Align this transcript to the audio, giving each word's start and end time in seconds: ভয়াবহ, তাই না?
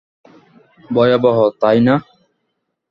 ভয়াবহ, 0.89 1.37
তাই 1.61 1.77
না? 1.87 1.95